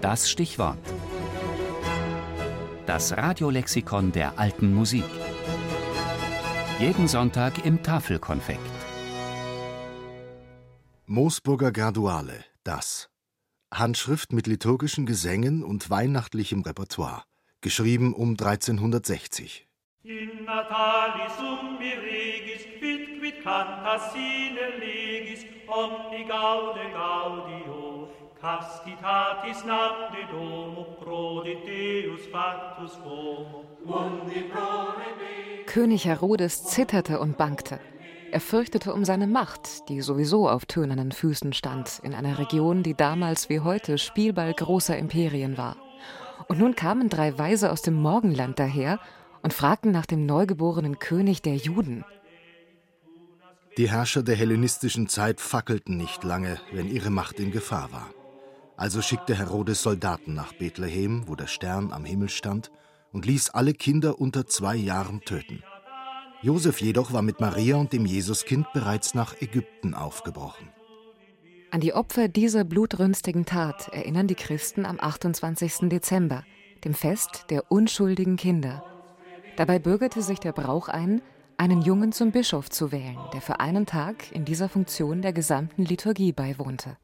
[0.00, 0.78] Das Stichwort.
[2.86, 5.04] Das Radiolexikon der alten Musik.
[6.78, 8.60] Jeden Sonntag im Tafelkonfekt.
[11.04, 13.10] Moosburger Graduale, das.
[13.70, 17.24] Handschrift mit liturgischen Gesängen und weihnachtlichem Repertoire.
[17.60, 19.68] Geschrieben um 1360.
[20.02, 27.89] In natalis umbi regis, quid quid cantas sine legis, omni gaude gaudio,
[28.40, 33.64] castitatis nam de domo, prodit Deus factus homo,
[35.66, 37.80] König Herodes zitterte und bangte.
[38.32, 42.94] Er fürchtete um seine Macht, die sowieso auf tönernen Füßen stand, in einer Region, die
[42.94, 45.76] damals wie heute Spielball großer Imperien war.
[46.48, 49.00] Und nun kamen drei Weise aus dem Morgenland daher
[49.42, 52.04] und fragten nach dem neugeborenen König der Juden.
[53.76, 58.10] Die Herrscher der hellenistischen Zeit fackelten nicht lange, wenn ihre Macht in Gefahr war.
[58.76, 62.70] Also schickte Herodes Soldaten nach Bethlehem, wo der Stern am Himmel stand,
[63.12, 65.62] und ließ alle Kinder unter zwei Jahren töten.
[66.42, 70.68] Josef jedoch war mit Maria und dem Jesuskind bereits nach Ägypten aufgebrochen.
[71.70, 75.88] An die Opfer dieser blutrünstigen Tat erinnern die Christen am 28.
[75.88, 76.44] Dezember,
[76.84, 78.82] dem Fest der unschuldigen Kinder,
[79.60, 81.20] Dabei bürgerte sich der Brauch ein,
[81.60, 85.84] einen Jungen zum Bischof zu wählen, der für einen Tag in dieser Funktion der gesamten
[85.84, 86.96] Liturgie beiwohnte.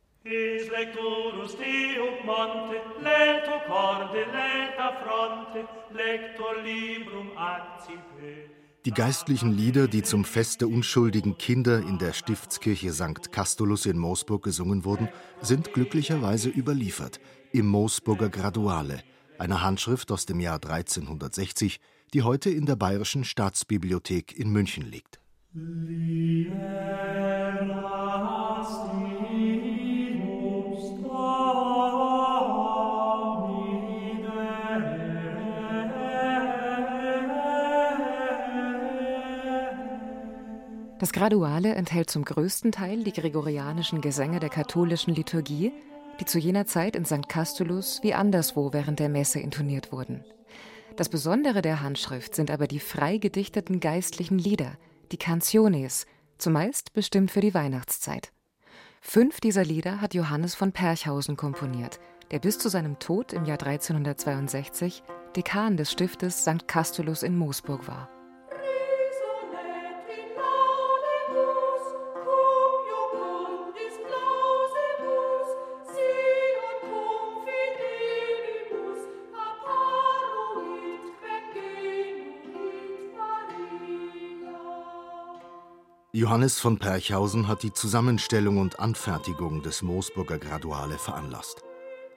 [8.87, 13.31] Die geistlichen Lieder, die zum Fest der unschuldigen Kinder in der Stiftskirche St.
[13.31, 15.11] Castulus in Moosburg gesungen wurden,
[15.43, 17.21] sind glücklicherweise überliefert
[17.53, 19.03] im Moosburger Graduale,
[19.39, 21.79] einer Handschrift aus dem Jahr 1360,
[22.15, 25.21] die heute in der Bayerischen Staatsbibliothek in München liegt.
[40.99, 45.73] Das Graduale enthält zum größten Teil die gregorianischen Gesänge der katholischen Liturgie,
[46.21, 47.29] die zu jener Zeit in St.
[47.29, 50.25] Castulus wie anderswo während der Messe intoniert wurden.
[50.97, 54.79] Das Besondere der Handschrift sind aber die frei gedichteten geistlichen Lieder,
[55.13, 56.07] die Canciones,
[56.39, 58.33] zumeist bestimmt für die Weihnachtszeit.
[59.03, 63.63] Fünf dieser Lieder hat Johannes von Perchhausen komponiert, der bis zu seinem Tod im Jahr
[63.63, 65.03] 1362
[65.37, 66.67] Dekan des Stiftes St.
[66.67, 68.16] Castulus in Moosburg war.
[86.17, 91.63] Johannes von Perchhausen hat die Zusammenstellung und Anfertigung des Moosburger Graduale veranlasst.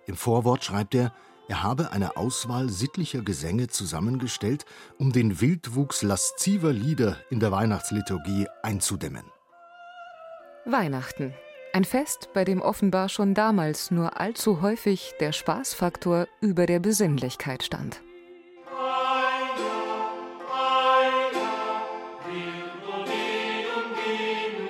[0.05, 1.11] Im Vorwort schreibt er,
[1.49, 4.63] er habe eine Auswahl sittlicher Gesänge zusammengestellt,
[4.97, 9.25] um den Wildwuchs lasziver Lieder in der Weihnachtsliturgie einzudämmen.
[10.63, 11.33] Weihnachten.
[11.73, 17.63] Ein Fest, bei dem offenbar schon damals nur allzu häufig der Spaßfaktor über der Besinnlichkeit
[17.63, 17.99] stand.
[24.09, 24.68] Aleluia.